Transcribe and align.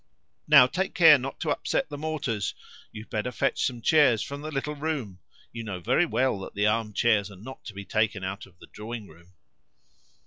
"Now, 0.47 0.65
take 0.65 0.95
care 0.95 1.19
not 1.19 1.39
to 1.41 1.51
upset 1.51 1.89
the 1.89 1.95
mortars! 1.99 2.55
You'd 2.91 3.11
better 3.11 3.31
fetch 3.31 3.63
some 3.63 3.83
chairs 3.83 4.23
from 4.23 4.41
the 4.41 4.49
little 4.49 4.73
room; 4.73 5.19
you 5.53 5.63
know 5.63 5.79
very 5.79 6.07
well 6.07 6.39
that 6.39 6.55
the 6.55 6.65
arm 6.65 6.93
chairs 6.93 7.29
are 7.29 7.35
not 7.35 7.63
to 7.65 7.73
be 7.75 7.85
taken 7.85 8.23
out 8.23 8.47
of 8.47 8.57
the 8.57 8.65
drawing 8.65 9.07
room." 9.07 9.33